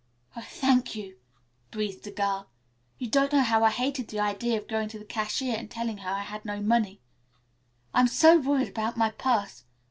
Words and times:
"Oh, 0.35 0.41
thank 0.41 0.95
you," 0.95 1.17
breathed 1.69 2.05
the 2.05 2.09
girl. 2.11 2.49
"You 2.97 3.07
don't 3.07 3.31
know 3.31 3.41
how 3.43 3.63
I 3.63 3.69
hated 3.69 4.07
the 4.07 4.19
idea 4.19 4.57
of 4.57 4.67
going 4.67 4.89
to 4.89 4.97
the 4.97 5.05
cashier 5.05 5.55
and 5.55 5.69
telling 5.69 5.99
her 5.99 6.09
I 6.09 6.23
had 6.23 6.43
no 6.43 6.59
money. 6.59 7.01
I'm 7.93 8.07
so 8.07 8.39
worried 8.39 8.69
about 8.69 8.97
my 8.97 9.11
purse. 9.11 9.63